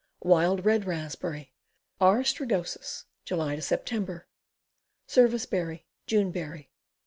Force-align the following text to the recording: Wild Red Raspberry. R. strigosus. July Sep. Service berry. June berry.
Wild 0.23 0.65
Red 0.65 0.85
Raspberry. 0.85 1.53
R. 1.99 2.23
strigosus. 2.23 3.05
July 3.23 3.59
Sep. 3.59 3.87
Service 5.05 5.45
berry. 5.45 5.85
June 6.07 6.31
berry. 6.31 6.71